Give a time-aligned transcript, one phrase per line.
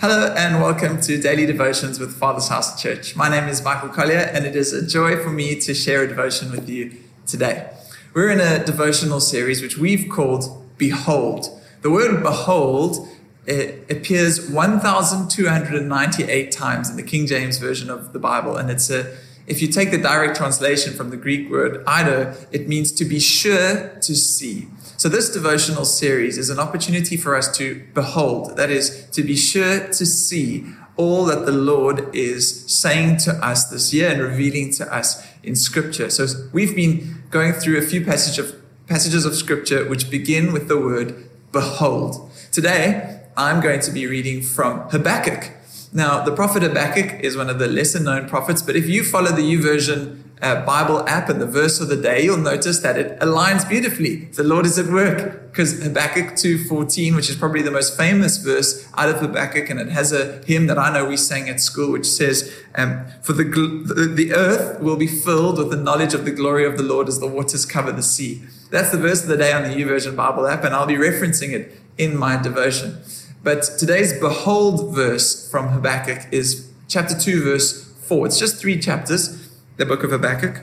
[0.00, 3.14] Hello and welcome to Daily Devotions with Father's House Church.
[3.14, 6.08] My name is Michael Collier and it is a joy for me to share a
[6.08, 6.96] devotion with you
[7.26, 7.70] today.
[8.14, 11.48] We're in a devotional series which we've called Behold.
[11.82, 13.10] The word behold
[13.44, 19.14] it appears 1,298 times in the King James Version of the Bible and it's a
[19.50, 23.18] if you take the direct translation from the Greek word eido, it means to be
[23.18, 24.68] sure to see.
[24.96, 29.34] So, this devotional series is an opportunity for us to behold, that is, to be
[29.34, 30.66] sure to see
[30.96, 35.56] all that the Lord is saying to us this year and revealing to us in
[35.56, 36.10] Scripture.
[36.10, 38.54] So, we've been going through a few passage of,
[38.86, 42.30] passages of Scripture which begin with the word behold.
[42.52, 45.59] Today, I'm going to be reading from Habakkuk.
[45.92, 49.32] Now, the prophet Habakkuk is one of the lesser known prophets, but if you follow
[49.32, 53.18] the YouVersion uh, Bible app and the verse of the day, you'll notice that it
[53.18, 54.26] aligns beautifully.
[54.26, 58.88] The Lord is at work because Habakkuk 2.14, which is probably the most famous verse
[58.96, 61.90] out of Habakkuk, and it has a hymn that I know we sang at school,
[61.90, 66.24] which says, um, For the, gl- the earth will be filled with the knowledge of
[66.24, 68.42] the glory of the Lord as the waters cover the sea.
[68.70, 71.52] That's the verse of the day on the YouVersion Bible app, and I'll be referencing
[71.52, 73.02] it in my devotion.
[73.42, 78.26] But today's behold verse from Habakkuk is chapter 2, verse 4.
[78.26, 80.60] It's just three chapters, the book of Habakkuk.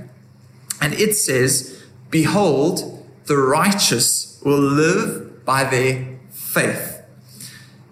[0.80, 7.02] And it says, Behold, the righteous will live by their faith.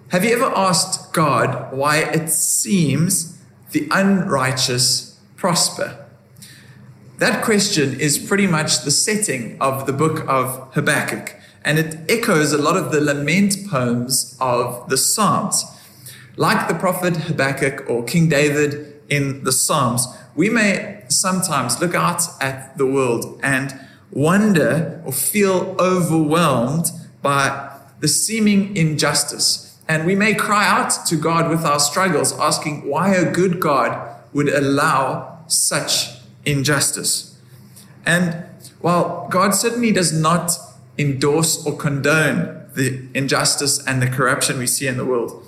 [0.09, 6.05] Have you ever asked God why it seems the unrighteous prosper?
[7.17, 12.53] That question is pretty much the setting of the book of Habakkuk and it echoes
[12.53, 15.65] a lot of the lament poems of the Psalms.
[16.37, 22.21] Like the prophet Habakkuk or King David in the Psalms, we may sometimes look out
[22.39, 23.79] at the world and
[24.11, 26.91] wonder or feel overwhelmed
[27.23, 29.79] by the seeming injustice.
[29.87, 34.15] And we may cry out to God with our struggles, asking why a good God
[34.33, 36.09] would allow such
[36.45, 37.39] injustice.
[38.05, 38.45] And
[38.81, 40.51] while God certainly does not
[40.97, 45.43] endorse or condone the injustice and the corruption we see in the world.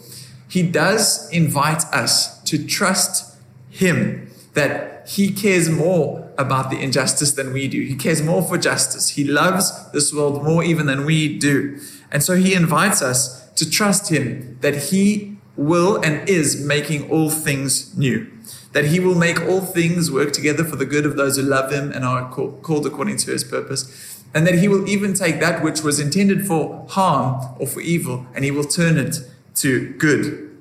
[0.48, 3.38] He does invite us to trust
[3.70, 7.82] Him that He cares more about the injustice than we do.
[7.82, 9.10] He cares more for justice.
[9.10, 11.80] He loves this world more even than we do.
[12.12, 17.30] And so He invites us to trust Him that He will and is making all
[17.30, 18.32] things new.
[18.74, 21.72] That he will make all things work together for the good of those who love
[21.72, 25.64] him and are called according to his purpose and that he will even take that
[25.64, 29.18] which was intended for harm or for evil and he will turn it
[29.56, 30.58] to good.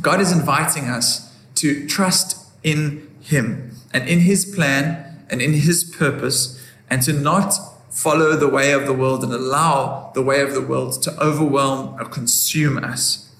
[0.00, 5.84] God is inviting us to trust in him and in his plan and in his
[5.84, 7.54] purpose and to not
[7.90, 11.94] follow the way of the world and allow the way of the world to overwhelm
[12.00, 13.30] or consume us.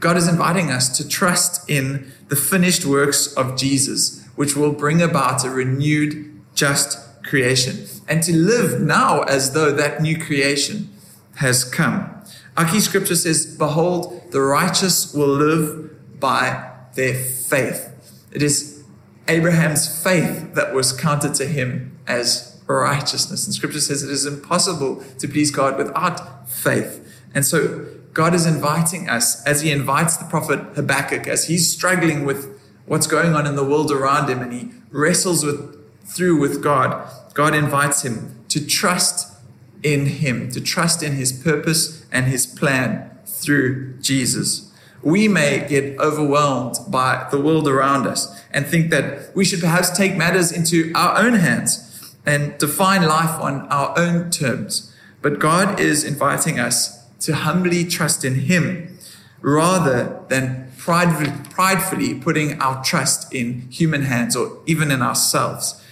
[0.00, 5.02] God is inviting us to trust in the finished works of Jesus, which will bring
[5.02, 10.88] about a renewed, just creation and to live now as though that new creation
[11.36, 12.14] has come.
[12.56, 17.94] Our key scripture says, Behold, the righteous will live by their faith.
[18.32, 18.82] It is
[19.28, 23.46] Abraham's faith that was counted to him as righteousness.
[23.46, 27.04] And scripture says it is impossible to please God without faith.
[27.34, 32.24] And so God is inviting us, as he invites the prophet Habakkuk, as he's struggling
[32.24, 35.77] with what's going on in the world around him and he wrestles with
[36.08, 39.34] through with God, God invites him to trust
[39.82, 44.72] in him, to trust in his purpose and his plan through Jesus.
[45.02, 49.90] We may get overwhelmed by the world around us and think that we should perhaps
[49.90, 54.92] take matters into our own hands and define life on our own terms.
[55.22, 58.98] But God is inviting us to humbly trust in him
[59.40, 65.84] rather than pridefully putting our trust in human hands or even in ourselves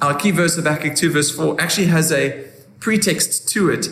[0.00, 2.48] our key verse of Habakkuk 2, verse 4, actually has a
[2.80, 3.88] pretext to it.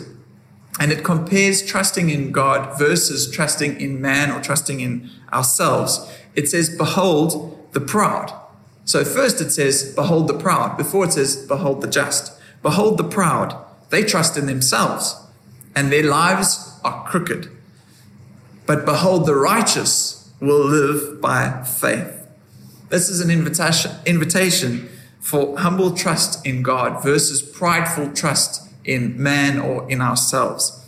[0.81, 6.11] And it compares trusting in God versus trusting in man or trusting in ourselves.
[6.35, 8.33] It says, Behold the proud.
[8.85, 10.77] So first it says, Behold the proud.
[10.77, 12.33] Before it says, Behold the just.
[12.63, 13.57] Behold the proud.
[13.91, 15.15] They trust in themselves,
[15.75, 17.51] and their lives are crooked.
[18.67, 22.27] But behold, the righteous will live by faith.
[22.89, 24.89] This is an invitation, invitation
[25.23, 30.85] for humble trust in God versus prideful trust in man or in ourselves.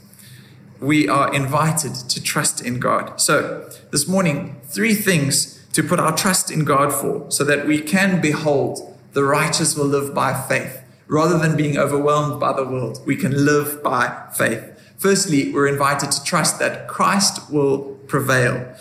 [0.81, 3.21] We are invited to trust in God.
[3.21, 7.81] So, this morning, three things to put our trust in God for so that we
[7.81, 10.83] can behold the righteous will live by faith.
[11.07, 14.71] Rather than being overwhelmed by the world, we can live by faith.
[14.99, 18.75] Firstly, we're invited to trust that Christ will prevail.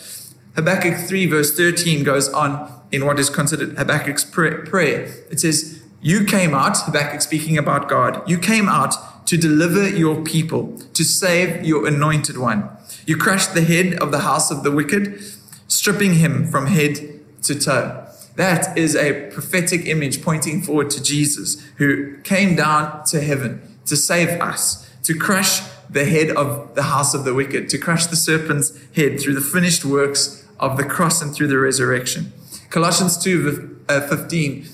[0.56, 5.02] Habakkuk 3, verse 13 goes on in what is considered Habakkuk's prayer.
[5.32, 10.22] It says, You came out, Habakkuk speaking about God, you came out to deliver your
[10.22, 12.70] people, to save your anointed one.
[13.08, 15.20] You crushed the head of the house of the wicked,
[15.68, 18.06] stripping him from head to toe.
[18.36, 23.96] That is a prophetic image pointing forward to Jesus, who came down to heaven to
[23.96, 28.16] save us, to crush the head of the house of the wicked, to crush the
[28.16, 32.32] serpent's head through the finished works of the cross and through the resurrection.
[32.74, 34.66] Colossians 2 uh, 15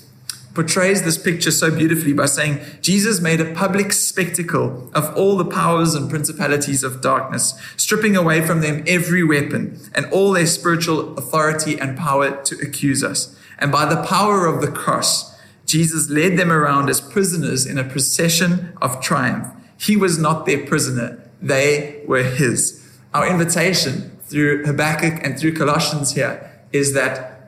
[0.54, 5.44] portrays this picture so beautifully by saying Jesus made a public spectacle of all the
[5.44, 11.14] powers and principalities of darkness, stripping away from them every weapon and all their spiritual
[11.18, 13.36] authority and power to accuse us.
[13.58, 17.84] And by the power of the cross, Jesus led them around as prisoners in a
[17.84, 19.46] procession of triumph.
[19.76, 22.82] He was not their prisoner, they were his.
[23.12, 27.39] Our invitation through Habakkuk and through Colossians here is that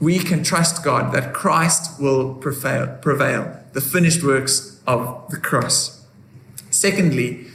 [0.00, 6.06] we can trust God that Christ will prevail, prevail the finished works of the cross.
[6.70, 7.46] Secondly,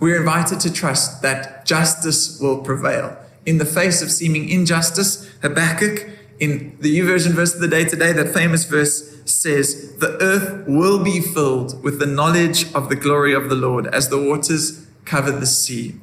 [0.00, 3.16] we're invited to trust that justice will prevail.
[3.46, 6.08] In the face of seeming injustice, Habakkuk
[6.40, 11.02] in the YouVersion verse of the day today, that famous verse says, The earth will
[11.02, 15.30] be filled with the knowledge of the glory of the Lord as the waters cover
[15.30, 15.94] the sea.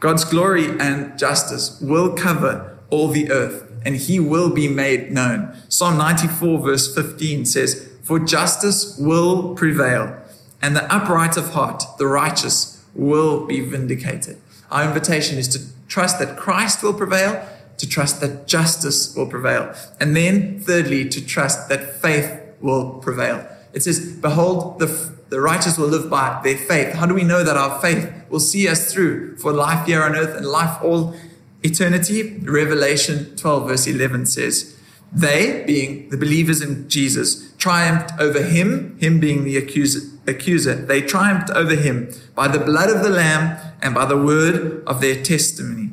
[0.00, 5.56] God's glory and justice will cover all the earth and he will be made known.
[5.68, 10.20] Psalm 94 verse 15 says, For justice will prevail
[10.62, 14.40] and the upright of heart, the righteous, will be vindicated.
[14.70, 17.46] Our invitation is to trust that Christ will prevail
[17.78, 19.74] to trust that justice will prevail.
[20.00, 23.46] And then, thirdly, to trust that faith will prevail.
[23.72, 24.86] It says, Behold, the,
[25.28, 26.94] the righteous will live by their faith.
[26.94, 30.14] How do we know that our faith will see us through for life here on
[30.14, 31.16] earth and life all
[31.64, 32.38] eternity?
[32.40, 34.78] Revelation 12, verse 11 says,
[35.12, 40.74] They, being the believers in Jesus, triumphed over him, him being the accuser, accuser.
[40.74, 45.00] They triumphed over him by the blood of the Lamb and by the word of
[45.00, 45.90] their testimony.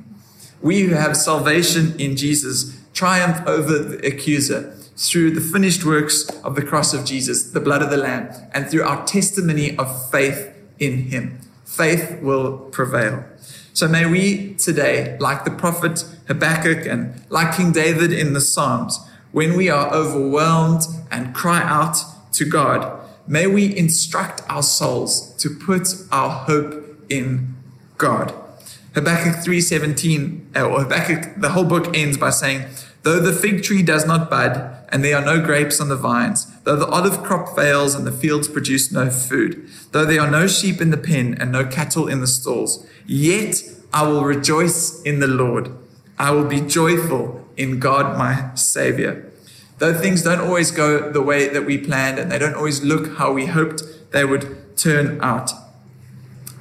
[0.62, 6.56] We who have salvation in Jesus triumph over the accuser through the finished works of
[6.56, 10.54] the cross of Jesus, the blood of the Lamb, and through our testimony of faith
[10.78, 11.40] in Him.
[11.66, 13.24] Faith will prevail.
[13.74, 19.00] So may we today, like the prophet Habakkuk and like King David in the Psalms,
[19.32, 21.98] when we are overwhelmed and cry out
[22.34, 27.56] to God, may we instruct our souls to put our hope in
[27.98, 28.34] God.
[28.94, 32.66] Habakkuk 3:17 uh, or Habakkuk the whole book ends by saying
[33.04, 36.46] though the fig tree does not bud and there are no grapes on the vines
[36.66, 40.46] though the olive crop fails and the fields produce no food though there are no
[40.46, 43.64] sheep in the pen and no cattle in the stalls yet
[43.94, 45.72] I will rejoice in the Lord
[46.18, 49.32] I will be joyful in God my savior
[49.80, 53.18] though things don't always go the way that we planned and they don't always look
[53.18, 55.52] how we hoped they would turn out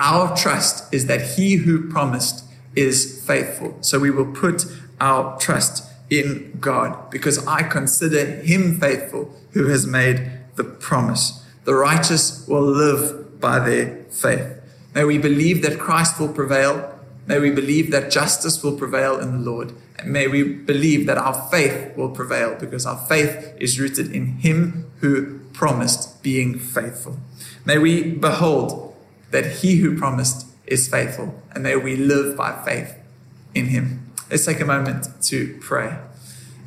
[0.01, 2.45] our trust is that he who promised
[2.75, 3.77] is faithful.
[3.83, 4.65] So we will put
[4.99, 11.45] our trust in God because I consider him faithful who has made the promise.
[11.65, 14.60] The righteous will live by their faith.
[14.95, 16.99] May we believe that Christ will prevail.
[17.27, 19.73] May we believe that justice will prevail in the Lord.
[19.99, 24.27] And may we believe that our faith will prevail because our faith is rooted in
[24.39, 27.19] him who promised being faithful.
[27.65, 28.95] May we behold
[29.31, 32.97] that he who promised is faithful, and may we live by faith
[33.55, 34.11] in him.
[34.31, 35.99] Let's take a moment to pray.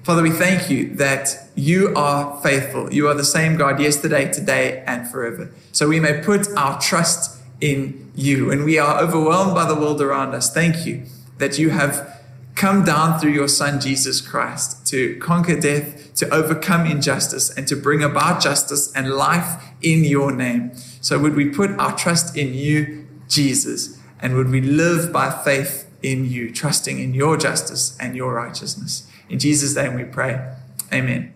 [0.04, 2.94] Father, we thank you that you are faithful.
[2.94, 5.50] You are the same God yesterday, today, and forever.
[5.72, 7.33] So we may put our trust
[7.64, 8.52] in you.
[8.52, 10.54] And we are overwhelmed by the world around us.
[10.54, 11.06] Thank you
[11.38, 12.22] that you have
[12.56, 17.76] come down through your Son, Jesus Christ, to conquer death, to overcome injustice, and to
[17.76, 20.72] bring about justice and life in your name.
[21.02, 23.98] So would we put our trust in you, Jesus?
[24.20, 29.10] And would we live by faith in you, trusting in your justice and your righteousness?
[29.30, 30.54] In Jesus' name we pray.
[30.92, 31.34] Amen.